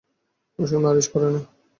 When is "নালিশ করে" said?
0.85-1.27